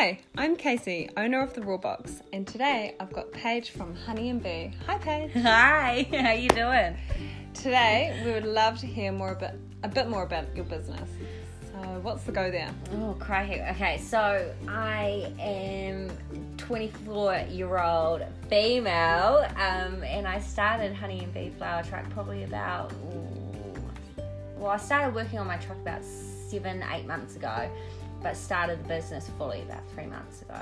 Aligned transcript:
Hi, 0.00 0.18
I'm 0.34 0.56
Casey, 0.56 1.10
owner 1.18 1.42
of 1.42 1.52
the 1.52 1.60
Raw 1.60 1.76
Box, 1.76 2.22
and 2.32 2.46
today 2.46 2.94
I've 2.98 3.12
got 3.12 3.30
Paige 3.32 3.68
from 3.68 3.94
Honey 3.94 4.30
and 4.30 4.42
Bee. 4.42 4.72
Hi, 4.86 4.96
Paige. 4.96 5.30
Hi, 5.34 6.08
how 6.22 6.32
you 6.32 6.48
doing? 6.48 6.96
Today 7.52 8.18
we 8.24 8.32
would 8.32 8.46
love 8.46 8.78
to 8.78 8.86
hear 8.86 9.12
more 9.12 9.32
about 9.32 9.56
a 9.82 9.88
bit 9.88 10.08
more 10.08 10.22
about 10.22 10.56
your 10.56 10.64
business. 10.64 11.06
So, 11.70 12.00
what's 12.00 12.22
the 12.24 12.32
go 12.32 12.50
there? 12.50 12.70
Oh, 12.94 13.14
crikey. 13.20 13.60
Okay, 13.60 13.98
so 13.98 14.50
I 14.66 15.34
am 15.38 16.10
24 16.56 17.48
year 17.50 17.78
old 17.78 18.22
female, 18.48 19.46
um, 19.56 20.02
and 20.02 20.26
I 20.26 20.40
started 20.40 20.94
Honey 20.94 21.24
and 21.24 21.34
Bee 21.34 21.52
Flower 21.58 21.82
Truck 21.82 22.08
probably 22.08 22.44
about. 22.44 22.90
ooh, 22.92 23.74
well, 24.56 24.70
I 24.70 24.78
started 24.78 25.14
working 25.14 25.38
on 25.38 25.46
my 25.46 25.58
truck 25.58 25.78
about 25.82 26.02
seven, 26.02 26.82
eight 26.90 27.06
months 27.06 27.36
ago, 27.36 27.70
but 28.22 28.36
started 28.36 28.82
the 28.84 28.88
business 28.88 29.30
fully 29.38 29.62
about 29.62 29.82
three 29.94 30.06
months 30.06 30.42
ago. 30.42 30.60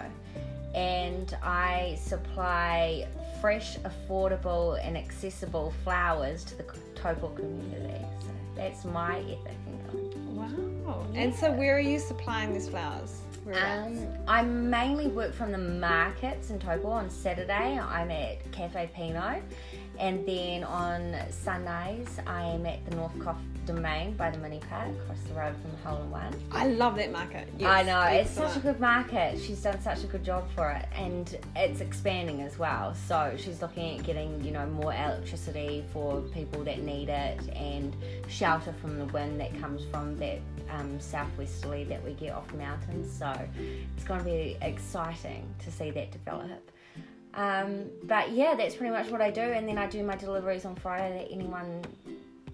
And 0.75 1.37
I 1.43 1.99
supply 2.01 3.07
fresh, 3.41 3.79
affordable, 3.79 4.79
and 4.85 4.97
accessible 4.97 5.73
flowers 5.85 6.45
to 6.45 6.57
the 6.57 6.65
Taupo 6.95 7.29
community. 7.29 8.05
So 8.21 8.29
that's 8.55 8.85
my 8.85 9.19
ethic 9.19 9.57
income. 9.67 10.37
Wow. 10.37 11.07
And 11.15 11.35
so, 11.35 11.53
where 11.53 11.77
are 11.77 11.81
you 11.81 11.99
supplying 11.99 12.53
these 12.53 12.69
flowers? 12.69 13.23
Um, 13.55 14.07
I 14.27 14.43
mainly 14.43 15.07
work 15.07 15.33
from 15.33 15.53
the 15.53 15.59
markets 15.59 16.51
in 16.51 16.59
Taupo. 16.59 16.89
On 16.89 17.09
Saturday, 17.09 17.79
I'm 17.79 18.11
at 18.11 18.51
Cafe 18.53 18.91
Pinot, 18.95 19.43
and 19.99 20.27
then 20.27 20.65
on 20.65 21.15
Sundays, 21.31 22.09
I 22.27 22.45
am 22.45 22.67
at 22.67 22.85
the 22.89 22.97
North 22.97 23.19
Coff 23.19 23.37
Domain 23.67 24.15
by 24.17 24.31
the 24.31 24.39
mini 24.39 24.61
park 24.61 24.89
across 24.89 25.21
the 25.29 25.35
road 25.35 25.55
from 25.61 25.71
the 25.73 25.77
Hole 25.89 26.03
in 26.03 26.11
One. 26.11 26.35
I 26.53 26.69
love 26.69 26.97
that 26.97 27.13
market. 27.13 27.49
Yes, 27.59 27.69
I 27.69 27.83
know 27.83 28.01
it's 28.03 28.31
such 28.31 28.57
a 28.57 28.61
good 28.61 28.81
market. 28.81 29.39
She's 29.39 29.63
done 29.63 29.81
such 29.83 30.05
a 30.05 30.07
good 30.07 30.25
job 30.25 30.49
for 30.55 30.71
it, 30.71 30.87
and 30.95 31.37
it's 31.55 31.81
expanding 31.81 32.41
as 32.43 32.59
well. 32.59 32.95
So 32.95 33.35
she's 33.37 33.61
looking 33.61 33.99
at 33.99 34.05
getting 34.07 34.43
you 34.43 34.53
know 34.53 34.67
more 34.67 34.95
electricity 34.95 35.85
for 35.93 36.23
people 36.33 36.65
that 36.65 36.81
need 36.81 37.09
it, 37.09 37.41
and 37.55 37.95
shelter 38.29 38.73
from 38.81 38.99
the 38.99 39.07
wind 39.07 39.41
that 39.41 39.59
comes 39.61 39.85
from 39.91 40.17
that 40.17 40.39
um, 40.71 40.99
southwesterly 41.01 41.85
that 41.85 42.03
we 42.05 42.13
get 42.15 42.33
off 42.33 42.49
the 42.49 42.57
mountains. 42.57 43.13
So 43.13 43.33
it's 43.97 44.05
going 44.05 44.21
to 44.21 44.25
be 44.25 44.57
exciting 44.63 45.47
to 45.65 45.71
see 45.71 45.91
that 45.91 46.11
develop. 46.11 46.71
Um, 47.39 47.85
but 48.03 48.33
yeah, 48.33 48.57
that's 48.57 48.75
pretty 48.75 48.93
much 48.93 49.11
what 49.11 49.21
I 49.21 49.31
do, 49.31 49.41
and 49.41 49.67
then 49.69 49.79
I 49.79 49.87
do 49.87 50.03
my 50.03 50.17
deliveries 50.17 50.65
on 50.65 50.75
Friday 50.75 51.23
that 51.23 51.33
anyone 51.33 51.85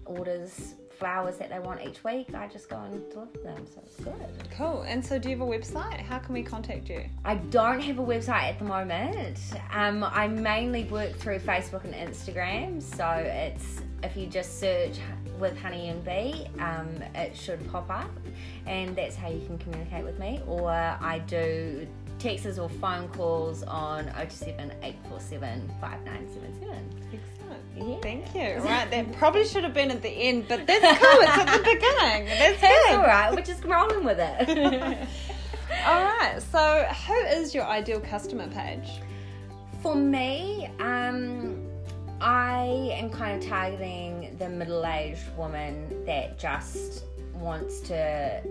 orders 0.05 0.75
flowers 0.99 1.37
that 1.37 1.49
they 1.49 1.59
want 1.59 1.81
each 1.81 2.03
week. 2.03 2.33
I 2.35 2.47
just 2.47 2.69
go 2.69 2.77
and 2.77 3.09
deliver 3.09 3.37
them, 3.39 3.65
so 3.65 3.81
it's 3.83 3.95
good. 3.97 4.13
Cool. 4.55 4.83
And 4.83 5.03
so, 5.03 5.17
do 5.17 5.29
you 5.29 5.37
have 5.37 5.47
a 5.47 5.49
website? 5.49 5.99
How 5.99 6.19
can 6.19 6.33
we 6.33 6.43
contact 6.43 6.87
you? 6.87 7.03
I 7.25 7.35
don't 7.35 7.81
have 7.81 7.97
a 7.97 8.03
website 8.03 8.43
at 8.43 8.59
the 8.59 8.65
moment. 8.65 9.39
Um, 9.71 10.03
I 10.03 10.27
mainly 10.27 10.83
work 10.85 11.15
through 11.15 11.39
Facebook 11.39 11.83
and 11.83 11.93
Instagram. 11.93 12.79
So 12.81 13.09
it's 13.09 13.81
if 14.03 14.15
you 14.15 14.27
just 14.27 14.59
search 14.59 14.99
with 15.39 15.57
Honey 15.57 15.89
and 15.89 16.05
Bee, 16.05 16.47
um, 16.59 16.87
it 17.15 17.35
should 17.35 17.67
pop 17.71 17.89
up, 17.89 18.11
and 18.67 18.95
that's 18.95 19.15
how 19.15 19.29
you 19.29 19.43
can 19.47 19.57
communicate 19.57 20.05
with 20.05 20.19
me. 20.19 20.41
Or 20.47 20.69
I 20.69 21.23
do 21.25 21.87
texts 22.19 22.57
or 22.57 22.69
phone 22.69 23.07
calls 23.09 23.63
on 23.63 24.05
027 24.05 24.71
847 24.83 25.71
5977. 25.81 27.01
Excellent. 27.13 27.63
Yeah. 27.75 27.97
Thank 28.01 28.33
you. 28.35 28.61
Right, 28.69 28.89
that 28.89 29.11
probably 29.13 29.45
should 29.45 29.63
have 29.63 29.73
been 29.73 29.91
at 29.91 30.01
the 30.01 30.09
end, 30.09 30.47
but 30.47 30.65
that's 30.65 30.81
cool. 30.99 31.21
It's 31.21 31.37
at 31.37 31.45
the 31.57 31.63
beginning. 31.63 32.25
That's 32.25 32.61
That's 32.61 32.89
good. 32.89 32.95
all 32.95 33.03
right. 33.03 33.35
We're 33.35 33.41
just 33.41 33.63
rolling 33.63 34.03
with 34.03 34.17
it. 34.19 35.07
All 35.85 36.03
right. 36.03 36.39
So, 36.51 36.87
who 37.07 37.13
is 37.37 37.53
your 37.53 37.65
ideal 37.65 37.99
customer 37.99 38.47
page? 38.47 38.87
For 39.81 39.93
me, 39.95 40.69
um, 40.79 41.67
I 42.21 42.91
am 42.93 43.09
kind 43.09 43.41
of 43.43 43.47
targeting 43.49 44.35
the 44.39 44.47
middle 44.49 44.85
aged 44.85 45.35
woman 45.37 46.05
that 46.05 46.39
just 46.39 47.03
wants 47.33 47.81
to 47.81 48.41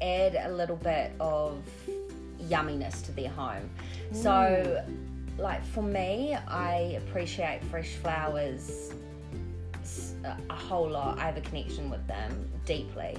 add 0.00 0.36
a 0.44 0.50
little 0.52 0.76
bit 0.76 1.12
of 1.20 1.58
yumminess 2.48 3.04
to 3.06 3.12
their 3.12 3.30
home. 3.30 3.70
So, 4.12 4.30
mm. 4.30 5.38
like 5.38 5.64
for 5.64 5.82
me, 5.82 6.36
I 6.48 7.00
appreciate 7.06 7.62
fresh 7.64 7.90
flowers 7.96 8.92
a 10.24 10.54
whole 10.54 10.88
lot. 10.88 11.18
I 11.18 11.22
have 11.22 11.36
a 11.36 11.40
connection 11.40 11.90
with 11.90 12.06
them 12.06 12.50
deeply. 12.64 13.16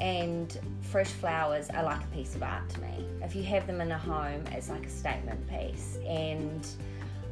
And 0.00 0.58
fresh 0.80 1.08
flowers 1.08 1.70
are 1.70 1.84
like 1.84 2.02
a 2.02 2.06
piece 2.08 2.34
of 2.34 2.42
art 2.42 2.68
to 2.70 2.80
me. 2.80 3.06
If 3.22 3.36
you 3.36 3.42
have 3.44 3.66
them 3.66 3.80
in 3.80 3.92
a 3.92 3.98
home, 3.98 4.44
it's 4.50 4.68
like 4.68 4.86
a 4.86 4.90
statement 4.90 5.48
piece. 5.48 5.98
And 6.06 6.66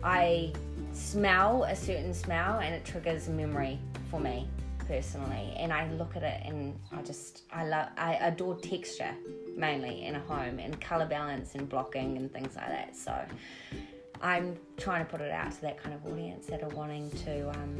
I 0.03 0.53
smell 0.93 1.65
a 1.65 1.77
certain 1.77 2.15
smell 2.15 2.61
and 2.61 2.75
it 2.75 2.85
triggers 2.85 3.29
a 3.29 3.31
memory 3.31 3.79
for 4.11 4.21
me 4.21 4.49
personally. 4.91 5.55
And 5.57 5.73
I 5.73 5.89
look 5.93 6.17
at 6.17 6.25
it 6.25 6.43
and 6.45 6.77
I 6.91 7.03
just, 7.03 7.43
I 7.53 7.65
love, 7.65 7.89
I 7.97 8.15
adore 8.15 8.57
texture 8.57 9.15
mainly 9.57 10.05
in 10.05 10.17
a 10.17 10.21
home 10.21 10.59
and 10.59 10.81
color 10.81 11.07
balance 11.07 11.55
and 11.55 11.69
blocking 11.69 12.17
and 12.17 12.33
things 12.33 12.57
like 12.57 12.69
that. 12.69 12.97
So 12.97 13.15
I'm 14.21 14.59
trying 14.77 15.05
to 15.05 15.11
put 15.11 15.21
it 15.21 15.31
out 15.31 15.53
to 15.53 15.61
that 15.63 15.81
kind 15.81 15.95
of 15.95 16.05
audience 16.13 16.47
that 16.47 16.63
are 16.65 16.69
wanting 16.71 17.09
to 17.25 17.51
um, 17.51 17.77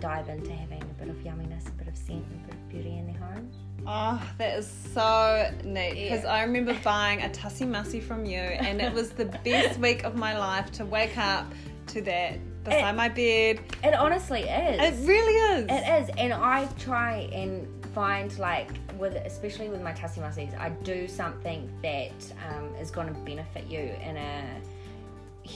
dive 0.00 0.28
into 0.28 0.52
having 0.52 0.82
a 0.82 1.04
bit 1.04 1.08
of 1.08 1.16
yumminess, 1.16 1.66
a 1.66 1.72
bit 1.72 1.88
of 1.88 1.96
scent, 1.96 2.24
and 2.30 2.44
a 2.44 2.46
bit 2.46 2.54
of 2.54 2.68
beauty 2.68 2.96
in 2.96 3.06
their 3.06 3.20
home. 3.20 3.50
Oh, 3.84 4.22
that 4.38 4.58
is 4.58 4.70
so 4.94 5.50
neat 5.64 5.94
because 5.94 6.22
Yeah. 6.22 6.32
I 6.32 6.42
remember 6.42 6.76
buying 6.84 7.22
a 7.22 7.28
tussie 7.32 7.64
mussy 7.66 8.00
from 8.00 8.24
you, 8.24 8.38
and 8.38 8.80
it 8.80 8.92
was 8.92 9.10
the 9.10 9.26
best 9.44 9.80
week 9.80 10.04
of 10.04 10.14
my 10.14 10.38
life 10.38 10.70
to 10.72 10.84
wake 10.84 11.18
up 11.18 11.52
to 11.88 12.00
that 12.02 12.38
beside 12.66 12.90
It- 12.90 12.96
my 12.96 13.08
bed. 13.08 13.60
It 13.82 13.94
honestly 13.94 14.42
is. 14.42 15.02
It 15.02 15.08
really 15.08 15.34
is. 15.60 15.66
It 15.70 16.02
is, 16.02 16.10
and 16.18 16.32
I 16.32 16.66
try 16.78 17.28
and 17.32 17.66
find 17.94 18.36
like 18.38 18.68
with 18.98 19.14
especially 19.14 19.68
with 19.68 19.80
my 19.82 19.92
tussie 19.92 20.20
mussies, 20.20 20.58
I 20.58 20.68
do 20.68 21.08
something 21.08 21.70
that 21.82 22.12
um, 22.48 22.74
is 22.76 22.90
going 22.90 23.08
to 23.08 23.14
benefit 23.20 23.66
you 23.66 23.90
in 24.02 24.16
a 24.16 24.60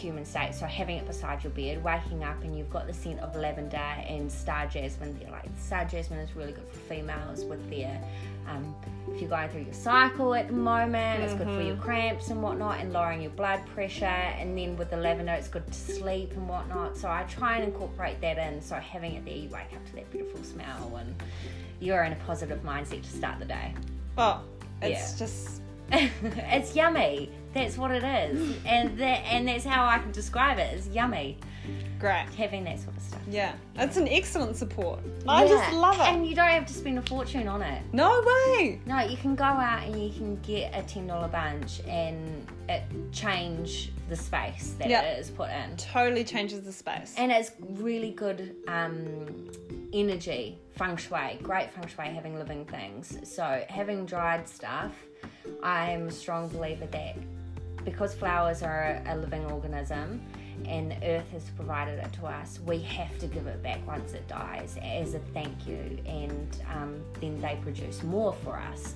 human 0.01 0.25
state. 0.25 0.55
So 0.55 0.67
having 0.67 0.97
it 0.97 1.07
beside 1.07 1.45
your 1.45 1.53
bed, 1.53 1.83
waking 1.85 2.25
up 2.25 2.43
and 2.43 2.57
you've 2.57 2.71
got 2.71 2.87
the 2.87 2.95
scent 2.95 3.21
of 3.21 3.37
lavender 3.37 3.77
and 3.77 4.31
star 4.31 4.67
jasmine. 4.67 5.19
They're 5.21 5.31
like 5.31 5.49
star 5.61 5.85
jasmine 5.85 6.19
is 6.21 6.35
really 6.35 6.53
good 6.53 6.69
for 6.69 6.79
females 6.79 7.45
with 7.45 7.69
their 7.71 8.01
um, 8.49 8.75
if 9.13 9.21
you're 9.21 9.31
going 9.31 9.49
through 9.49 9.63
your 9.63 9.75
cycle 9.75 10.35
at 10.35 10.49
the 10.49 10.53
moment, 10.53 11.23
it's 11.23 11.35
good 11.35 11.49
for 11.49 11.63
your 11.63 11.77
cramps 11.77 12.31
and 12.31 12.43
whatnot, 12.43 12.81
and 12.81 12.93
lowering 12.93 13.23
your 13.23 13.31
blood 13.33 13.65
pressure. 13.75 14.05
And 14.05 14.57
then 14.57 14.77
with 14.77 14.91
the 14.91 14.97
lavender, 14.97 15.33
it's 15.33 15.49
good 15.49 15.67
to 15.67 15.73
sleep 15.75 16.33
and 16.33 16.49
whatnot. 16.49 16.97
So 16.97 17.09
I 17.09 17.25
try 17.25 17.57
and 17.57 17.65
incorporate 17.65 18.21
that 18.21 18.39
in. 18.39 18.61
So 18.61 18.77
having 18.77 19.15
it 19.15 19.25
there, 19.25 19.35
you 19.35 19.49
wake 19.49 19.73
up 19.75 19.85
to 19.87 19.93
that 19.97 20.11
beautiful 20.11 20.43
smell, 20.43 20.97
and 20.97 21.15
you're 21.81 22.03
in 22.05 22.13
a 22.13 22.17
positive 22.27 22.63
mindset 22.63 23.03
to 23.03 23.11
start 23.11 23.39
the 23.39 23.45
day. 23.45 23.75
Well, 24.17 24.45
it's 24.83 25.13
Yeah. 25.13 25.19
just 25.27 25.63
it's 26.23 26.75
yummy. 26.75 27.31
That's 27.53 27.77
what 27.77 27.91
it 27.91 28.05
is, 28.05 28.57
and 28.65 28.97
that 28.99 29.25
and 29.27 29.49
that's 29.49 29.65
how 29.65 29.85
I 29.85 29.99
can 29.99 30.13
describe 30.13 30.59
it. 30.59 30.73
It's 30.75 30.87
yummy 30.89 31.37
great. 32.01 32.27
having 32.37 32.65
that 32.65 32.81
sort 32.81 32.97
of 32.97 33.03
stuff. 33.03 33.21
Yeah, 33.29 33.55
it's 33.77 33.97
an 33.97 34.09
excellent 34.09 34.57
support. 34.57 35.01
I 35.29 35.47
just 35.47 35.73
love 35.73 35.97
it. 35.97 36.03
and 36.03 36.27
you 36.27 36.35
don't 36.35 36.49
have 36.49 36.67
to 36.67 36.73
spend 36.73 36.99
a 36.99 37.03
fortune 37.03 37.47
on 37.47 37.63
it. 37.63 37.83
no 37.93 38.23
way. 38.27 38.81
No, 38.87 39.01
you 39.01 39.17
can 39.17 39.35
go 39.35 39.45
out 39.45 39.85
and 39.85 40.03
you 40.03 40.11
can 40.11 40.41
get 40.41 40.75
a 40.75 40.83
ten 40.83 41.07
dollar 41.07 41.29
bunch 41.29 41.81
and 41.87 42.47
it 42.69 42.83
change 43.13 43.93
the 44.11 44.17
space 44.17 44.75
that 44.79 44.91
Yeah. 44.91 45.03
it 45.03 45.19
is 45.21 45.31
put 45.31 45.49
in. 45.51 45.77
Totally 45.77 46.25
changes 46.25 46.63
the 46.63 46.73
space. 46.73 47.15
And 47.17 47.31
it's 47.33 47.53
really 47.61 48.11
good 48.11 48.57
um, 48.69 49.49
energy, 49.95 50.59
feng 50.77 50.97
shui, 50.97 51.39
great 51.43 51.71
feng 51.71 51.87
shui 51.87 52.07
having 52.07 52.35
living 52.37 52.65
things. 52.67 53.17
So 53.23 53.65
having 53.69 54.05
dried 54.05 54.47
stuff, 54.49 54.93
I'm 55.63 56.09
a 56.09 56.11
strong 56.11 56.49
believer 56.49 56.87
that 56.87 57.17
because 57.85 58.13
flowers 58.15 58.63
are 58.63 59.01
a 59.07 59.17
living 59.17 59.47
organism 59.47 60.21
and 60.67 60.91
the 60.91 60.97
earth 61.07 61.31
has 61.33 61.45
provided 61.57 61.99
it 61.99 62.13
to 62.13 62.27
us, 62.27 62.61
we 62.67 62.79
have 62.81 63.19
to 63.19 63.27
give 63.27 63.47
it 63.47 63.63
back 63.63 63.81
once 63.87 64.13
it 64.13 64.29
dies 64.29 64.77
as 64.83 65.15
a 65.15 65.19
thank 65.33 65.67
you, 65.67 65.99
and 66.05 66.59
um, 66.75 67.01
then 67.21 67.41
they 67.41 67.59
produce 67.63 68.03
more 68.03 68.35
for 68.45 68.59
us. 68.59 68.95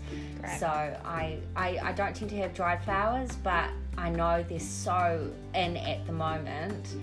So 0.58 0.66
I, 0.66 1.38
I 1.56 1.78
I 1.82 1.92
don't 1.92 2.14
tend 2.14 2.30
to 2.32 2.36
have 2.36 2.52
dried 2.52 2.84
flowers, 2.84 3.30
but 3.42 3.70
I 3.98 4.10
know 4.10 4.44
they're 4.48 4.58
so 4.60 5.30
in 5.54 5.76
at 5.76 6.06
the 6.06 6.12
moment. 6.12 6.96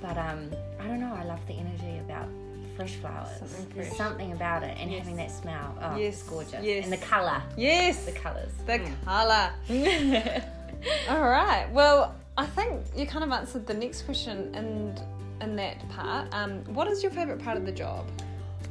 But 0.00 0.16
um, 0.16 0.50
I 0.80 0.86
don't 0.86 1.00
know. 1.00 1.12
I 1.14 1.24
love 1.24 1.40
the 1.46 1.54
energy 1.54 1.98
about 1.98 2.28
fresh 2.76 2.94
flowers. 2.96 3.28
Something 3.38 3.66
There's 3.74 3.96
something 3.96 4.32
about 4.32 4.62
it, 4.62 4.76
and 4.78 4.90
Yes. 4.90 5.00
having 5.00 5.16
that 5.16 5.30
smell. 5.32 5.76
Oh, 5.82 5.96
Yes, 5.96 6.14
it's 6.14 6.22
gorgeous. 6.22 6.62
yes. 6.64 6.84
And 6.84 6.92
the 6.92 6.98
color, 6.98 7.42
yes, 7.56 8.04
the 8.04 8.12
colors. 8.12 8.52
the 8.66 8.78
colour. 9.04 9.50
All 11.10 11.28
right. 11.28 11.66
Well, 11.72 12.14
I 12.36 12.46
think 12.46 12.82
you 12.96 13.06
kind 13.06 13.24
of 13.24 13.32
answered 13.32 13.66
the 13.66 13.74
next 13.74 14.02
question 14.02 14.54
in 14.54 14.96
in 15.40 15.56
that 15.56 15.88
part. 15.90 16.28
Um, 16.32 16.62
what 16.74 16.86
is 16.88 17.02
your 17.02 17.10
favorite 17.12 17.42
part 17.42 17.56
of 17.56 17.66
the 17.66 17.72
job? 17.72 18.06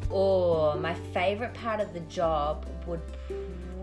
Or 0.09 0.75
my 0.75 0.94
favorite 1.13 1.53
part 1.53 1.81
of 1.81 1.94
the 1.94 2.00
job 2.01 2.65
would 2.85 3.01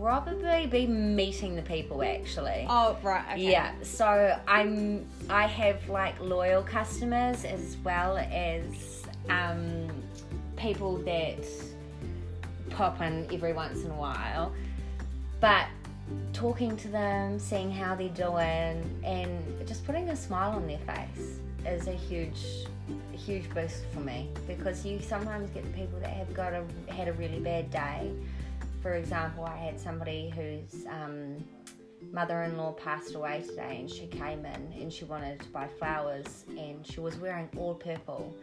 probably 0.04 0.66
be 0.66 0.86
meeting 0.86 1.56
the 1.56 1.62
people 1.62 2.02
actually. 2.02 2.66
Oh, 2.68 2.98
right. 3.02 3.24
Okay. 3.32 3.50
Yeah, 3.50 3.72
so 3.82 4.38
I'm 4.46 5.06
I 5.30 5.46
have 5.46 5.88
like 5.88 6.20
loyal 6.20 6.62
customers 6.62 7.46
as 7.46 7.78
well 7.82 8.18
as 8.18 9.02
um, 9.30 9.88
people 10.56 10.98
that 10.98 11.46
pop 12.68 13.00
in 13.00 13.26
every 13.32 13.54
once 13.54 13.82
in 13.82 13.90
a 13.92 13.94
while. 13.94 14.52
But 15.40 15.68
talking 16.34 16.76
to 16.76 16.88
them, 16.88 17.38
seeing 17.38 17.70
how 17.70 17.94
they're 17.94 18.10
doing, 18.10 19.00
and 19.02 19.66
just 19.66 19.86
putting 19.86 20.10
a 20.10 20.16
smile 20.16 20.50
on 20.50 20.66
their 20.66 20.80
face 20.80 21.38
is 21.66 21.88
a 21.88 21.92
huge, 21.92 22.66
huge 23.12 23.48
boost 23.54 23.84
for 23.94 24.00
me 24.00 24.28
because 24.46 24.84
you 24.84 25.00
sometimes 25.00 25.48
get 25.48 25.62
the 25.62 25.70
people 25.70 25.98
that 26.00 26.10
have 26.10 26.34
got 26.34 26.52
a 26.52 26.62
had 26.92 27.08
a 27.08 27.14
really 27.14 27.40
bad 27.40 27.70
day. 27.70 28.12
For 28.84 28.96
example, 28.96 29.46
I 29.46 29.56
had 29.56 29.80
somebody 29.80 30.28
whose 30.28 30.84
um, 30.90 31.42
mother-in-law 32.12 32.72
passed 32.72 33.14
away 33.14 33.42
today, 33.48 33.78
and 33.80 33.88
she 33.88 34.06
came 34.08 34.44
in 34.44 34.74
and 34.78 34.92
she 34.92 35.06
wanted 35.06 35.40
to 35.40 35.48
buy 35.48 35.68
flowers, 35.78 36.44
and 36.50 36.86
she 36.86 37.00
was 37.00 37.16
wearing 37.16 37.48
all 37.56 37.74
purple, 37.76 38.36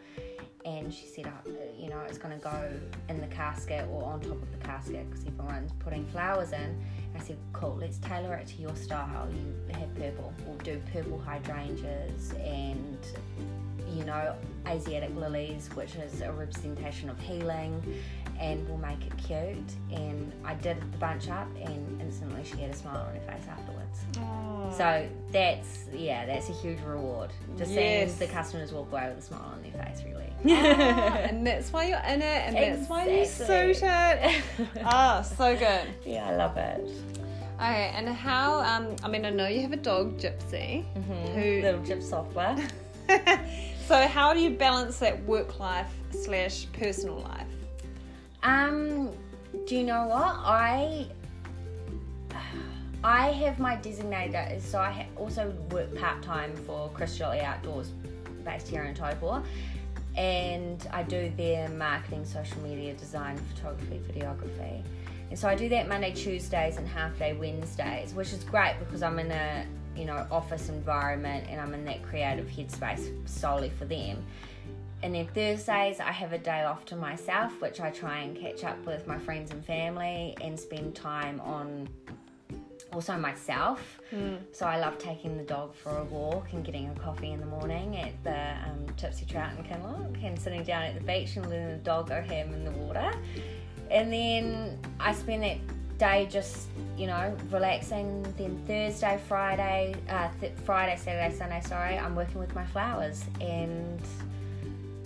and 0.64 0.92
she 0.92 1.06
said, 1.06 1.26
oh, 1.28 1.50
you 1.78 1.88
know, 1.90 2.00
it's 2.08 2.18
going 2.18 2.36
to 2.36 2.42
go 2.42 2.72
in 3.08 3.20
the 3.20 3.28
casket 3.28 3.86
or 3.92 4.02
on 4.02 4.20
top 4.20 4.32
of 4.32 4.50
the 4.50 4.66
casket 4.66 5.08
because 5.08 5.24
everyone's 5.24 5.70
putting 5.78 6.04
flowers 6.08 6.50
in. 6.50 6.76
I 7.14 7.20
said, 7.20 7.38
cool, 7.52 7.76
let's 7.80 7.98
tailor 7.98 8.34
it 8.34 8.48
to 8.48 8.56
your 8.56 8.74
style. 8.74 9.28
You 9.30 9.76
have 9.78 9.94
purple. 9.94 10.34
We'll 10.44 10.58
do 10.58 10.82
purple 10.92 11.20
hydrangeas 11.20 12.32
and, 12.32 12.98
you 13.94 14.04
know, 14.04 14.34
Asiatic 14.66 15.14
lilies, 15.14 15.68
which 15.74 15.94
is 15.96 16.20
a 16.20 16.32
representation 16.32 17.10
of 17.10 17.20
healing, 17.20 17.80
and 18.38 18.66
we'll 18.68 18.78
make 18.78 19.06
it 19.06 19.16
cute. 19.18 19.72
And 19.92 20.32
I 20.44 20.54
did 20.54 20.80
the 20.80 20.98
bunch 20.98 21.28
up, 21.28 21.48
and 21.60 22.00
instantly 22.00 22.44
she 22.44 22.56
had 22.58 22.70
a 22.70 22.76
smile 22.76 23.06
on 23.08 23.14
her 23.14 23.20
face 23.20 23.46
afterwards. 23.48 24.00
Oh. 24.18 24.72
So 24.76 25.08
that's, 25.30 25.80
yeah, 25.92 26.26
that's 26.26 26.48
a 26.48 26.52
huge 26.52 26.80
reward. 26.80 27.30
Just 27.56 27.70
Yes. 27.72 28.14
seeing 28.14 28.18
the 28.28 28.34
customers 28.34 28.72
walk 28.72 28.90
away 28.92 29.08
with 29.08 29.18
a 29.18 29.26
smile 29.26 29.52
on 29.54 29.62
their 29.62 29.84
face, 29.84 30.02
really. 30.04 30.18
Ah, 30.44 31.16
and 31.18 31.46
that's 31.46 31.72
why 31.72 31.86
you're 31.86 31.98
in 31.98 32.20
it, 32.22 32.42
and 32.46 32.56
that's 32.56 32.88
why 32.88 33.06
you 33.06 33.24
suit 33.24 33.80
it. 33.82 34.42
Ah, 34.84 35.22
so 35.22 35.54
good. 35.56 35.88
yeah, 36.04 36.28
I 36.28 36.34
love 36.36 36.56
it. 36.56 36.90
Okay, 37.56 37.92
and 37.94 38.08
how? 38.08 38.58
Um, 38.60 38.96
I 39.04 39.08
mean, 39.08 39.24
I 39.24 39.30
know 39.30 39.46
you 39.46 39.60
have 39.62 39.72
a 39.72 39.76
dog, 39.76 40.18
Gypsy. 40.18 40.84
Who? 41.34 41.62
Little 41.62 41.80
Gyp 41.82 42.02
software. 42.02 42.56
so 43.86 44.06
how 44.08 44.32
do 44.34 44.40
you 44.40 44.50
balance 44.50 44.98
that 44.98 45.22
work 45.24 45.60
life 45.60 45.92
slash 46.10 46.66
personal 46.72 47.20
life? 47.20 47.46
Um, 48.42 49.10
do 49.66 49.76
you 49.76 49.84
know 49.84 50.06
what 50.06 50.36
I? 50.44 51.06
I 53.04 53.30
have 53.32 53.58
my 53.58 53.76
designator, 53.76 54.60
so 54.60 54.78
I 54.78 55.08
also 55.16 55.50
work 55.70 55.92
part 55.96 56.22
time 56.22 56.54
for 56.54 56.88
Chris 56.94 57.18
Jolly 57.18 57.40
Outdoors, 57.40 57.90
based 58.44 58.68
here 58.68 58.84
in 58.84 58.94
Taupo, 58.94 59.42
and 60.16 60.86
I 60.92 61.02
do 61.02 61.32
their 61.36 61.68
marketing, 61.68 62.24
social 62.24 62.60
media, 62.62 62.94
design, 62.94 63.38
photography, 63.54 64.00
videography, 64.08 64.84
and 65.30 65.38
so 65.38 65.48
I 65.48 65.54
do 65.54 65.68
that 65.70 65.88
Monday, 65.88 66.12
Tuesdays, 66.12 66.76
and 66.76 66.86
half 66.86 67.18
day 67.18 67.32
Wednesdays, 67.32 68.12
which 68.14 68.32
is 68.32 68.44
great 68.44 68.76
because 68.78 69.02
I'm 69.02 69.18
in 69.18 69.30
a 69.30 69.66
you 69.96 70.04
know 70.04 70.26
office 70.30 70.68
environment 70.68 71.46
and 71.48 71.60
I'm 71.60 71.74
in 71.74 71.84
that 71.86 72.02
creative 72.02 72.46
headspace 72.46 73.10
solely 73.28 73.70
for 73.70 73.84
them. 73.84 74.24
And 75.02 75.14
then 75.14 75.26
Thursdays, 75.28 75.98
I 75.98 76.12
have 76.12 76.32
a 76.32 76.38
day 76.38 76.62
off 76.62 76.84
to 76.86 76.96
myself, 76.96 77.60
which 77.60 77.80
I 77.80 77.90
try 77.90 78.18
and 78.20 78.36
catch 78.36 78.62
up 78.62 78.84
with 78.86 79.06
my 79.06 79.18
friends 79.18 79.50
and 79.50 79.64
family 79.64 80.36
and 80.40 80.58
spend 80.58 80.94
time 80.94 81.40
on 81.40 81.88
also 82.92 83.16
myself. 83.16 84.00
So 84.52 84.66
I 84.66 84.78
love 84.78 84.98
taking 84.98 85.36
the 85.36 85.42
dog 85.44 85.74
for 85.74 85.96
a 85.96 86.04
walk 86.04 86.52
and 86.52 86.64
getting 86.64 86.88
a 86.90 86.94
coffee 86.94 87.32
in 87.32 87.40
the 87.40 87.46
morning 87.46 87.96
at 87.96 88.12
the 88.22 88.70
um, 88.70 88.86
Tipsy 88.96 89.24
Trout 89.24 89.52
in 89.56 89.64
Kinloch 89.64 90.22
and 90.22 90.38
sitting 90.38 90.62
down 90.62 90.82
at 90.82 90.94
the 90.94 91.00
beach 91.00 91.36
and 91.36 91.48
letting 91.48 91.68
the 91.68 91.76
dog 91.76 92.08
go 92.08 92.20
ham 92.20 92.52
in 92.52 92.64
the 92.64 92.70
water. 92.72 93.10
And 93.90 94.12
then 94.12 94.78
I 95.00 95.14
spend 95.14 95.42
that 95.42 95.58
day 95.98 96.28
just, 96.30 96.68
you 96.96 97.06
know, 97.06 97.34
relaxing. 97.50 98.22
Then 98.36 98.62
Thursday, 98.66 99.18
Friday, 99.26 99.94
uh, 100.08 100.28
th- 100.40 100.52
Friday, 100.64 100.96
Saturday, 100.96 101.34
Sunday, 101.34 101.62
sorry, 101.64 101.98
I'm 101.98 102.14
working 102.14 102.40
with 102.40 102.54
my 102.54 102.66
flowers 102.66 103.24
and 103.40 104.00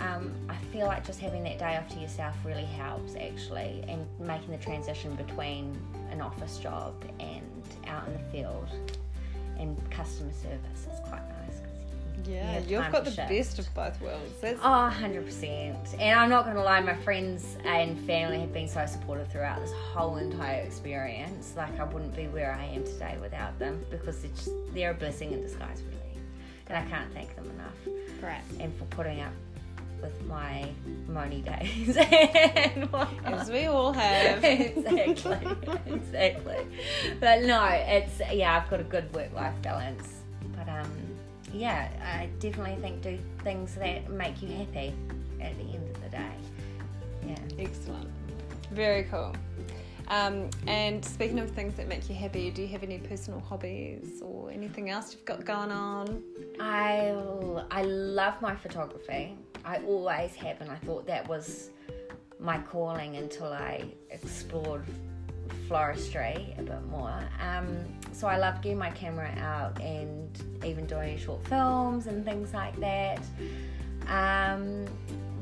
um, 0.00 0.32
I 0.48 0.56
feel 0.72 0.87
like 0.87 1.04
just 1.06 1.20
having 1.20 1.43
that 1.44 1.58
day 1.58 1.76
off 1.76 1.88
to 1.94 1.98
yourself 1.98 2.34
really 2.44 2.64
helps 2.64 3.14
actually, 3.16 3.84
and 3.88 4.06
making 4.19 4.50
the 4.50 4.58
transition 4.62 5.14
between 5.14 5.78
an 6.10 6.20
office 6.20 6.58
job 6.58 6.94
and 7.20 7.43
out 7.87 8.06
in 8.06 8.12
the 8.14 8.19
field 8.31 8.69
and 9.58 9.78
customer 9.90 10.32
service 10.32 10.87
is 10.93 11.00
quite 11.08 11.22
nice. 11.40 11.60
you 12.28 12.34
Yeah, 12.34 12.52
have 12.52 12.70
you've 12.70 12.93
got 12.93 13.04
the 13.04 13.10
shift. 13.10 13.28
best 13.31 13.58
of 13.58 13.75
both 13.75 13.98
worlds. 14.02 14.34
That's 14.43 14.58
Oh, 14.62 14.93
100%. 14.93 15.96
And 15.99 16.19
I'm 16.20 16.28
not 16.28 16.44
going 16.44 16.56
to 16.56 16.62
lie, 16.62 16.81
my 16.81 16.94
friends 16.96 17.56
and 17.64 17.99
family 18.00 18.40
have 18.40 18.52
been 18.52 18.69
so 18.69 18.84
supportive 18.87 19.28
throughout 19.32 19.60
this 19.60 19.72
whole 19.94 20.16
entire 20.16 20.60
experience. 20.60 21.54
Like, 21.56 21.78
I 21.81 21.84
wouldn't 21.84 22.14
be 22.14 22.26
where 22.28 22.52
I 22.52 22.64
am 22.66 22.84
today 22.84 23.16
without 23.20 23.58
them 23.58 23.84
because 23.90 24.22
it's 24.25 24.44
just, 24.44 24.50
they're 24.75 24.90
a 24.90 24.94
blessing 24.94 25.32
in 25.32 25.40
disguise, 25.40 25.82
really. 25.82 25.96
And 26.69 26.76
I 26.76 26.90
can't 26.90 27.10
thank 27.14 27.34
them 27.37 27.49
enough. 27.50 27.76
great. 28.20 28.42
and 28.60 28.75
for 28.76 28.84
putting 28.87 29.20
up 29.20 29.32
with 30.06 30.26
my 30.26 30.68
moany 31.08 31.44
days 31.44 31.96
and. 31.96 32.88
As 33.24 33.50
we 33.50 33.66
all 33.66 33.92
have. 33.92 34.44
exactly, 34.44 35.38
exactly. 35.86 36.66
But 37.20 37.42
no, 37.42 37.64
it's 37.64 38.20
yeah, 38.32 38.56
I've 38.62 38.70
got 38.70 38.80
a 38.80 38.84
good 38.84 39.12
work-life 39.12 39.60
balance. 39.62 40.20
But 40.56 40.68
um, 40.68 40.90
yeah, 41.52 41.88
I 42.02 42.28
definitely 42.38 42.76
think 42.80 43.02
do 43.02 43.18
things 43.42 43.74
that 43.76 44.08
make 44.10 44.40
you 44.42 44.48
happy 44.48 44.94
at 45.40 45.56
the 45.58 45.64
end 45.64 45.90
of 45.90 46.02
the 46.02 46.08
day. 46.10 46.32
Yeah. 47.26 47.36
Excellent. 47.58 48.08
Very 48.70 49.04
cool. 49.04 49.34
Um, 50.08 50.50
and 50.66 51.04
speaking 51.04 51.38
of 51.40 51.50
things 51.50 51.74
that 51.74 51.88
make 51.88 52.08
you 52.08 52.14
happy, 52.14 52.50
do 52.50 52.62
you 52.62 52.68
have 52.68 52.82
any 52.82 52.98
personal 52.98 53.40
hobbies 53.40 54.20
or 54.22 54.50
anything 54.50 54.90
else 54.90 55.12
you've 55.12 55.24
got 55.24 55.44
going 55.44 55.72
on? 55.72 56.22
I 56.60 57.14
I 57.70 57.82
love 57.82 58.40
my 58.40 58.54
photography. 58.54 59.36
I 59.64 59.78
always 59.78 60.34
have, 60.36 60.60
and 60.60 60.70
I 60.70 60.76
thought 60.76 61.06
that 61.08 61.28
was 61.28 61.70
my 62.38 62.58
calling 62.58 63.16
until 63.16 63.52
I 63.52 63.84
explored 64.10 64.84
floristry 65.68 66.56
a 66.58 66.62
bit 66.62 66.84
more. 66.88 67.18
Um, 67.40 67.66
so 68.12 68.28
I 68.28 68.36
love 68.38 68.62
getting 68.62 68.78
my 68.78 68.90
camera 68.90 69.32
out 69.38 69.80
and 69.80 70.30
even 70.64 70.86
doing 70.86 71.18
short 71.18 71.44
films 71.48 72.06
and 72.06 72.25
things 72.25 72.54
like 72.54 72.78
that. 72.80 73.20
Um, 74.08 74.86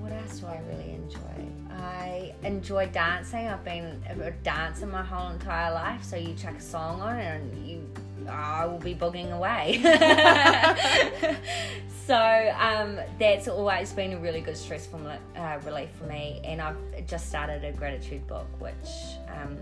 what 0.04 0.12
else 0.12 0.40
do 0.40 0.46
I 0.46 0.61
really 0.68 0.92
enjoy? 0.92 1.49
I 1.70 2.34
enjoy 2.42 2.88
dancing. 2.88 3.49
I've 3.49 3.64
been 3.64 4.02
a 4.06 4.30
dancer 4.30 4.87
my 4.87 5.02
whole 5.02 5.30
entire 5.30 5.73
life. 5.73 6.04
So 6.04 6.16
you 6.16 6.34
chuck 6.34 6.58
a 6.58 6.61
song 6.61 7.00
on 7.00 7.18
and 7.18 7.66
you, 7.66 7.88
I 8.28 8.66
will 8.66 8.78
be 8.78 8.94
booging 8.94 9.32
away. 9.32 9.80
so 12.06 12.54
um, 12.58 13.00
that's 13.18 13.49
always 13.49 13.92
been 13.92 14.12
a 14.12 14.18
really 14.18 14.42
good 14.42 14.58
stressful 14.58 15.00
uh, 15.37 15.58
relief 15.64 15.88
for 15.99 16.04
me. 16.04 16.42
And 16.44 16.61
I've 16.61 16.76
just 17.06 17.30
started 17.30 17.64
a 17.64 17.73
gratitude 17.73 18.26
book, 18.26 18.46
which 18.58 18.75
um, 19.28 19.56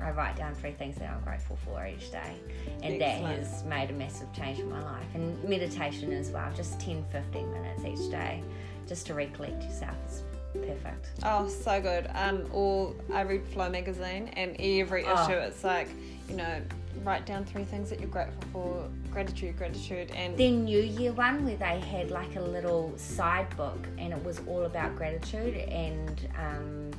I 0.00 0.10
write 0.10 0.34
down 0.34 0.52
three 0.56 0.72
things 0.72 0.96
that 0.96 1.10
I'm 1.10 1.22
grateful 1.22 1.58
for 1.64 1.86
each 1.86 2.10
day. 2.10 2.34
And 2.82 3.00
that 3.00 3.22
has 3.22 3.62
made 3.62 3.90
a 3.90 3.94
massive 3.94 4.32
change 4.32 4.58
in 4.58 4.68
my 4.68 4.82
life. 4.82 5.06
And 5.14 5.42
meditation 5.44 6.12
as 6.12 6.30
well, 6.30 6.50
just 6.56 6.80
10 6.80 7.04
15 7.12 7.52
minutes 7.52 7.84
each 7.84 8.10
day 8.10 8.42
just 8.86 9.06
to 9.06 9.14
recollect 9.14 9.62
yourself 9.64 9.94
is 10.08 10.22
perfect. 10.54 11.08
Oh, 11.24 11.48
so 11.48 11.80
good. 11.80 12.08
Um, 12.14 12.46
or 12.52 12.94
I 13.12 13.22
read 13.22 13.46
Flow 13.48 13.68
magazine, 13.68 14.28
and 14.36 14.56
every 14.58 15.04
Oh. 15.04 15.24
issue 15.24 15.32
it's 15.32 15.64
like, 15.64 15.88
you 16.28 16.36
know, 16.36 16.60
write 17.04 17.26
down 17.26 17.44
three 17.44 17.64
things 17.64 17.90
that 17.90 18.00
you're 18.00 18.08
grateful 18.08 18.42
for. 18.52 18.88
Gratitude, 19.12 19.56
gratitude, 19.56 20.10
and 20.14 20.36
Their 20.36 20.50
New 20.50 20.80
Year 20.80 21.12
one 21.12 21.44
where 21.44 21.56
they 21.56 21.80
had 21.80 22.10
like 22.10 22.36
a 22.36 22.40
little 22.40 22.92
side 22.96 23.54
book 23.56 23.86
and 23.98 24.12
it 24.12 24.22
was 24.24 24.40
all 24.46 24.64
about 24.64 24.94
gratitude 24.96 25.56
and 25.56 26.28
um, 26.38 26.90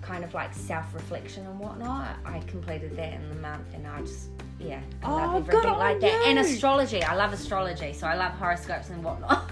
kind 0.00 0.24
of 0.24 0.32
like 0.34 0.52
self 0.54 0.94
reflection 0.94 1.46
and 1.46 1.58
whatnot. 1.58 2.16
I 2.24 2.40
completed 2.40 2.96
that 2.96 3.12
in 3.14 3.28
the 3.28 3.34
month 3.36 3.66
and 3.74 3.86
I 3.86 4.00
just, 4.00 4.28
yeah, 4.58 4.80
I 5.02 5.10
Oh, 5.10 5.16
love 5.16 5.48
everything 5.48 5.72
like 5.78 6.00
that. 6.00 6.24
And 6.26 6.38
astrology, 6.38 7.02
I 7.02 7.14
love 7.14 7.32
astrology, 7.32 7.92
so 7.92 8.06
I 8.06 8.14
love 8.14 8.32
horoscopes 8.32 8.90
and 8.90 9.02
whatnot, 9.04 9.50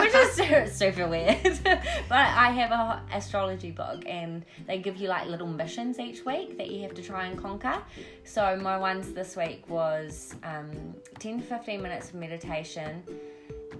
which 0.00 0.14
is 0.14 0.32
super, 0.32 0.66
super 0.66 1.08
weird. 1.08 1.58
but 1.64 1.82
I 2.10 2.50
have 2.50 2.70
a 2.70 3.02
astrology 3.14 3.70
book 3.70 4.02
and 4.06 4.44
they 4.66 4.78
give 4.78 4.96
you 4.96 5.08
like 5.08 5.26
little 5.26 5.46
missions 5.46 5.98
each 5.98 6.24
week 6.24 6.56
that 6.58 6.70
you 6.70 6.82
have 6.82 6.94
to 6.94 7.02
try 7.02 7.26
and 7.26 7.38
conquer. 7.38 7.82
So 8.24 8.56
my 8.56 8.76
ones 8.76 9.12
this 9.12 9.36
week 9.36 9.68
was 9.68 10.34
um, 10.44 10.70
10 11.18 11.40
to 11.40 11.46
15 11.46 11.82
minutes 11.82 12.08
of 12.10 12.14
meditation 12.14 13.02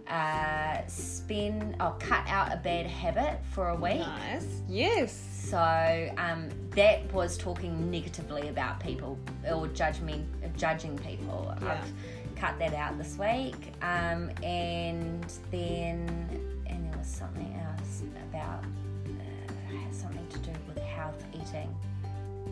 uh, 0.08 0.86
spend 0.86 1.76
or 1.80 1.94
cut 1.98 2.26
out 2.28 2.52
a 2.52 2.56
bad 2.56 2.86
habit 2.86 3.40
for 3.52 3.68
a 3.68 3.74
week. 3.74 3.98
Nice. 3.98 4.62
Yes. 4.68 5.12
So 5.50 6.10
um, 6.18 6.48
that 6.70 7.12
was 7.12 7.36
talking 7.36 7.90
negatively 7.90 8.48
about 8.48 8.80
people 8.80 9.18
or 9.50 9.68
judge 9.68 10.00
me, 10.00 10.24
judging 10.56 10.96
people. 10.98 11.54
Yeah. 11.62 11.72
I've 11.72 11.92
cut 12.38 12.58
that 12.58 12.74
out 12.74 12.96
this 12.98 13.16
week, 13.18 13.72
um, 13.82 14.30
and 14.42 15.26
then 15.50 16.28
and 16.66 16.90
there 16.90 16.98
was 16.98 17.06
something 17.06 17.58
else 17.78 18.02
about 18.30 18.64
uh, 19.06 19.72
had 19.76 19.94
something 19.94 20.26
to 20.28 20.38
do 20.38 20.50
with 20.66 20.78
health 20.78 21.22
eating, 21.34 21.74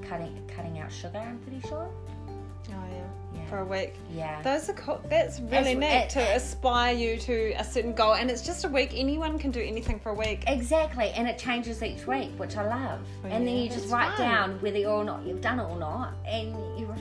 cutting 0.09 0.39
cutting 0.55 0.79
out 0.79 0.91
sugar. 0.93 1.19
I'm 1.19 1.39
pretty 1.39 1.61
sure. 1.69 1.89
Oh 2.69 2.73
yeah. 2.91 3.05
Yeah. 3.33 3.47
For 3.49 3.59
a 3.59 3.65
week. 3.65 3.95
Yeah. 4.13 4.43
Those 4.43 4.69
are 4.69 4.73
cool. 4.73 5.01
That's 5.09 5.39
really 5.39 5.73
It's- 5.73 5.77
neat 5.77 6.05
it- 6.07 6.11
to 6.11 6.35
aspire 6.35 6.93
you 6.97 7.17
to 7.19 7.53
a 7.53 7.63
certain 7.63 7.93
goal, 7.93 8.15
and 8.15 8.29
it's 8.29 8.43
just 8.43 8.65
a 8.65 8.69
week. 8.69 8.91
Anyone 8.93 9.39
can 9.39 9.53
do 9.53 9.61
anything 9.61 10.01
for 10.01 10.11
a 10.11 10.15
week. 10.15 10.43
Exactly, 10.49 11.11
and 11.11 11.29
it 11.29 11.39
changes 11.39 11.81
each 11.83 12.07
week, 12.09 12.31
which 12.39 12.57
I 12.57 12.67
love. 12.67 13.01
Oh, 13.25 13.29
and 13.29 13.47
then 13.47 13.55
you 13.57 13.69
just 13.69 13.89
write 13.93 14.17
fun. 14.17 14.27
down 14.27 14.51
whether 14.63 14.85
or 14.87 15.05
not 15.05 15.25
you've 15.25 15.41
done 15.43 15.61
it 15.61 15.65
or 15.65 15.79
not, 15.79 16.15
and 16.27 16.57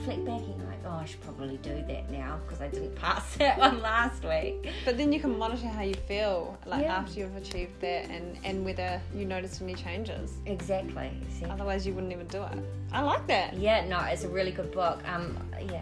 reflect 0.08 0.26
back 0.26 0.42
and 0.42 0.68
like, 0.68 0.80
oh, 0.86 1.00
I 1.02 1.06
should 1.06 1.22
probably 1.22 1.58
do 1.58 1.84
that 1.88 2.10
now 2.12 2.40
because 2.46 2.62
I 2.62 2.68
didn't 2.68 2.96
pass 3.06 3.36
that 3.38 3.58
one 3.58 3.82
last 3.82 4.24
week. 4.24 4.70
But 4.84 4.98
then 4.98 5.12
you 5.12 5.20
can 5.20 5.38
monitor 5.38 5.68
how 5.68 5.82
you 5.82 5.94
feel, 6.08 6.58
like 6.66 6.84
Yeah. 6.84 6.96
after 6.98 7.20
you've 7.20 7.36
achieved 7.36 7.80
that, 7.82 8.10
and 8.10 8.38
and 8.44 8.64
whether 8.66 9.02
you 9.16 9.26
noticed 9.26 9.62
any 9.62 9.76
changes. 9.76 10.34
Exactly. 10.46 11.12
exactly. 11.24 11.50
Otherwise, 11.50 11.86
you 11.88 11.94
wouldn't 11.94 12.14
even 12.14 12.28
do 12.28 12.44
it. 12.44 12.60
I 12.92 13.02
like 13.02 13.26
that. 13.28 13.58
Yeah, 13.58 13.86
no, 13.88 14.00
it's 14.02 14.24
a 14.24 14.30
really 14.30 14.52
good 14.52 14.72
book. 14.72 15.02
Um, 15.08 15.38
yeah, 15.72 15.82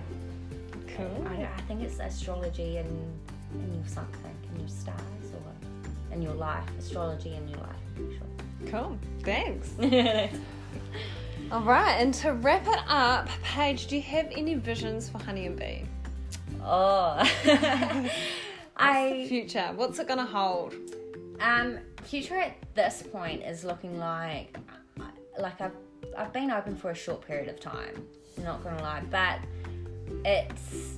Cool. 0.96 1.28
I, 1.28 1.44
I 1.58 1.62
think 1.68 1.82
it's 1.82 2.00
astrology 2.00 2.78
and 2.78 2.90
in 3.54 3.74
your 3.76 3.88
something, 3.88 4.36
in 4.54 4.60
your 4.60 4.70
stars, 4.70 5.00
or 5.34 6.14
in 6.16 6.22
your 6.22 6.34
life. 6.36 6.64
Astrology 6.80 7.34
in 7.36 7.48
your 7.48 7.60
life. 7.60 8.18
Sure. 8.18 8.70
Cool. 8.72 8.98
Thanks. 9.24 9.72
All 11.54 11.62
right, 11.62 11.98
and 12.00 12.12
to 12.16 12.34
wrap 12.34 12.66
it 12.66 12.80
up, 12.88 13.30
Paige, 13.44 13.86
do 13.86 13.96
you 13.96 14.02
have 14.02 14.28
any 14.36 14.56
visions 14.56 15.08
for 15.08 15.20
Honey 15.20 15.46
and 15.46 15.56
Bee? 15.56 15.84
oh, 16.64 17.18
I 18.76 19.28
Future, 19.30 19.72
what's 19.76 20.00
it 20.00 20.08
gonna 20.08 20.26
hold? 20.26 20.74
Um, 21.40 21.78
future 22.02 22.38
at 22.38 22.56
this 22.74 23.04
point 23.04 23.44
is 23.44 23.64
looking 23.64 24.00
like 24.00 24.58
like 25.38 25.62
I've 25.62 25.76
I've 26.18 26.34
been 26.34 26.50
open 26.50 26.76
for 26.76 26.90
a 26.90 26.96
short 26.96 27.22
period 27.22 27.50
of 27.50 27.60
time. 27.60 28.04
I'm 28.40 28.46
not 28.46 28.64
gonna 28.64 28.82
lie, 28.82 29.04
but 29.12 29.38
it's 30.26 30.98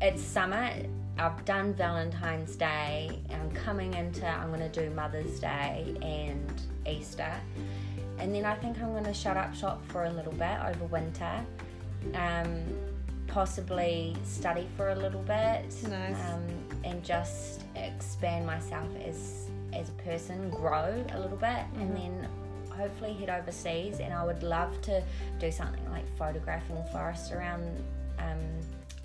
it's 0.00 0.20
summer. 0.20 0.68
I've 1.16 1.44
done 1.44 1.74
Valentine's 1.74 2.56
Day. 2.56 3.22
I'm 3.30 3.52
coming 3.52 3.94
into 3.94 4.26
I'm 4.26 4.50
gonna 4.50 4.68
do 4.68 4.90
Mother's 4.90 5.38
Day 5.38 5.94
and 6.02 6.60
Easter, 6.88 7.32
and 8.18 8.34
then 8.34 8.44
I 8.44 8.54
think 8.54 8.80
I'm 8.80 8.92
gonna 8.92 9.14
shut 9.14 9.36
up 9.36 9.54
shop 9.54 9.82
for 9.88 10.04
a 10.04 10.10
little 10.10 10.32
bit 10.32 10.58
over 10.64 10.84
winter. 10.86 11.44
Um, 12.14 12.64
possibly 13.26 14.16
study 14.24 14.66
for 14.76 14.90
a 14.90 14.94
little 14.94 15.22
bit 15.22 15.64
Nice. 15.88 16.16
um, 16.30 16.42
and 16.84 17.02
just 17.04 17.62
expand 17.74 18.46
myself 18.46 18.88
as 19.04 19.48
as 19.72 19.88
a 19.90 19.92
person, 20.08 20.48
grow 20.50 21.04
a 21.12 21.18
little 21.20 21.36
bit, 21.36 21.64
and 21.76 21.94
then 21.96 22.28
hopefully 22.70 23.12
head 23.14 23.28
overseas. 23.28 24.00
And 24.00 24.14
I 24.14 24.24
would 24.24 24.42
love 24.42 24.80
to 24.82 25.02
do 25.38 25.50
something 25.50 25.84
like 25.90 26.04
photographing 26.16 26.82
forests 26.92 27.32
around 27.32 27.62
um, 28.18 28.38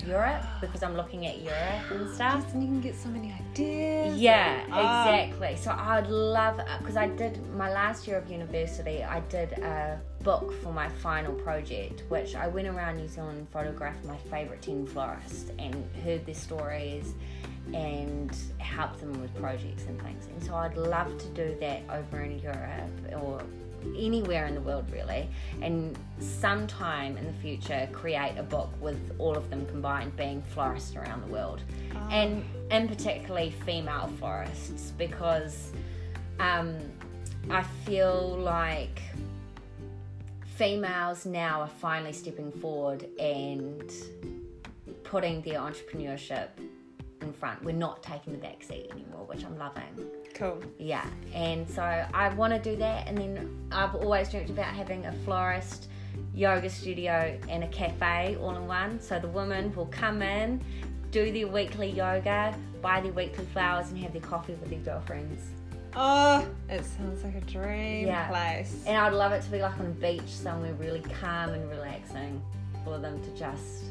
Europe 0.05 0.43
because 0.60 0.84
I'm 0.84 0.96
looking 0.96 1.25
at 1.27 1.41
Europe 1.41 1.91
and 1.91 2.10
stuff. 2.13 2.53
And 2.53 2.62
you 2.63 2.67
can 2.70 2.81
get 2.81 2.96
so 2.96 3.10
many 3.10 3.34
ideas. 3.51 4.17
Yeah, 4.17 4.63
Ah. 4.72 5.10
exactly. 5.10 5.55
So 5.58 5.72
I'd 5.72 6.08
love 6.08 6.60
because 6.79 6.98
I 6.98 7.08
did 7.08 7.41
my 7.55 7.72
last 7.72 8.08
year 8.08 8.17
of 8.17 8.29
university. 8.29 9.03
I 9.03 9.20
did 9.22 9.53
a 9.60 10.00
book 10.24 10.53
for 10.62 10.72
my 10.72 10.88
final 10.89 11.34
project, 11.34 12.03
which 12.10 12.36
I 12.36 12.48
went 12.48 12.67
around 12.67 12.98
New 12.98 13.08
Zealand 13.08 13.38
and 13.39 13.50
photographed 13.50 14.03
my 14.05 14.17
favourite 14.29 14.62
ten 14.62 14.86
florists 14.86 15.51
and 15.60 15.75
heard 16.03 16.25
their 16.25 16.36
stories 16.36 17.13
and 17.74 18.36
helped 18.58 19.00
them 19.00 19.13
with 19.22 19.34
projects 19.39 19.84
and 19.86 20.01
things. 20.01 20.25
And 20.27 20.43
so 20.43 20.55
I'd 20.55 20.75
love 20.77 21.17
to 21.17 21.27
do 21.29 21.55
that 21.60 21.81
over 21.89 22.22
in 22.22 22.39
Europe 22.39 23.13
or 23.22 23.41
anywhere 23.97 24.45
in 24.45 24.55
the 24.55 24.61
world 24.61 24.85
really 24.91 25.27
and 25.61 25.97
sometime 26.19 27.17
in 27.17 27.25
the 27.25 27.33
future 27.33 27.88
create 27.91 28.35
a 28.38 28.43
book 28.43 28.69
with 28.79 29.15
all 29.19 29.35
of 29.35 29.50
them 29.50 29.65
combined 29.65 30.15
being 30.15 30.41
florists 30.41 30.95
around 30.95 31.21
the 31.21 31.31
world. 31.31 31.61
And 32.09 32.43
and 32.69 32.88
particularly 32.88 33.51
female 33.65 34.09
florists 34.17 34.91
because 34.91 35.71
um, 36.39 36.77
I 37.50 37.63
feel 37.85 38.38
like 38.39 39.01
females 40.55 41.25
now 41.25 41.61
are 41.61 41.67
finally 41.67 42.13
stepping 42.13 42.51
forward 42.51 43.07
and 43.19 43.91
putting 45.03 45.41
their 45.41 45.59
entrepreneurship 45.59 46.50
front. 47.41 47.62
We're 47.63 47.74
not 47.75 48.01
taking 48.03 48.31
the 48.33 48.39
back 48.39 48.63
seat 48.63 48.88
anymore, 48.91 49.25
which 49.25 49.43
I'm 49.43 49.57
loving. 49.57 50.07
Cool. 50.36 50.62
Yeah, 50.77 51.05
and 51.33 51.67
so 51.69 51.81
I 51.83 52.29
want 52.36 52.53
to 52.53 52.60
do 52.60 52.77
that, 52.77 53.07
and 53.07 53.17
then 53.17 53.67
I've 53.71 53.95
always 53.95 54.29
dreamt 54.29 54.50
about 54.51 54.74
having 54.74 55.05
a 55.07 55.12
florist, 55.25 55.89
yoga 56.33 56.69
studio, 56.69 57.38
and 57.50 57.63
a 57.63 57.67
cafe 57.67 58.38
all 58.39 58.55
in 58.55 58.67
one. 58.67 59.01
So 59.01 59.19
the 59.19 59.27
women 59.27 59.75
will 59.75 59.88
come 59.88 60.21
in, 60.21 60.63
do 61.10 61.31
their 61.31 61.48
weekly 61.48 61.89
yoga, 61.89 62.55
buy 62.81 63.01
their 63.01 63.12
weekly 63.12 63.45
flowers, 63.45 63.89
and 63.89 63.98
have 64.00 64.13
their 64.13 64.21
coffee 64.21 64.53
with 64.53 64.69
their 64.69 64.79
girlfriends. 64.79 65.41
Oh, 65.95 66.48
it 66.69 66.86
sounds 66.86 67.21
like 67.24 67.36
a 67.36 67.41
dream 67.41 68.07
Yeah. 68.07 68.29
place. 68.29 68.83
And 68.88 68.95
I'd 68.95 69.12
love 69.13 69.33
it 69.33 69.41
to 69.43 69.50
be 69.50 69.62
like 69.62 69.77
on 69.79 69.88
a 69.88 69.89
beach 69.89 70.29
somewhere 70.29 70.74
really 70.75 71.01
calm 71.01 71.50
and 71.50 71.69
relaxing 71.69 72.41
for 72.86 72.98
them 72.98 73.21
to 73.24 73.29
just 73.38 73.86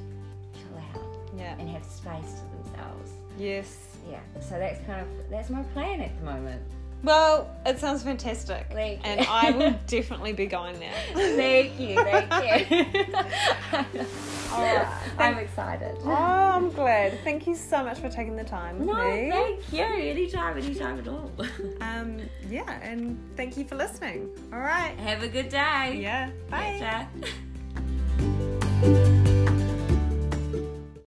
chill 0.54 0.78
out 0.95 1.04
Yeah. 1.37 1.57
and 1.59 1.69
have 1.69 1.85
space 1.85 2.40
to 2.40 2.57
themselves. 2.57 3.11
Yes. 3.38 3.76
Yeah, 4.08 4.20
so 4.40 4.58
that's 4.58 4.84
kind 4.87 5.00
of 5.02 5.08
that's 5.30 5.50
my 5.50 5.62
plan 5.75 6.00
at 6.00 6.18
the 6.18 6.25
moment. 6.25 6.62
Well, 7.02 7.50
it 7.64 7.78
sounds 7.78 8.02
fantastic. 8.02 8.66
Thank 8.72 8.99
you. 9.04 9.10
And 9.10 9.20
I 9.28 9.50
will 9.52 9.75
definitely 9.87 10.32
be 10.32 10.46
going 10.46 10.78
there. 10.80 10.92
Thank 11.14 11.78
you, 11.80 11.94
thank 11.96 12.68
you. 12.68 14.04
Right. 14.50 14.87
I'm 15.16 15.38
excited. 15.38 15.96
Oh, 16.04 16.10
I'm 16.10 16.70
glad. 16.72 17.18
Thank 17.22 17.46
you 17.46 17.54
so 17.54 17.84
much 17.84 17.99
for 18.00 18.08
taking 18.08 18.34
the 18.34 18.42
time 18.42 18.80
with 18.80 18.88
No, 18.88 18.94
me. 18.94 19.30
thank 19.30 19.72
you. 19.72 19.84
Anytime, 19.84 20.56
anytime 20.58 20.99
at 20.99 21.06
all. 21.06 21.30
Um, 21.80 22.18
yeah, 22.49 22.80
and 22.82 23.16
thank 23.37 23.56
you 23.56 23.64
for 23.64 23.76
listening. 23.76 24.28
All 24.52 24.58
right. 24.58 24.99
Have 24.99 25.22
a 25.22 25.28
good 25.28 25.50
day. 25.50 26.00
Yeah. 26.02 26.30
Bye. 26.50 27.06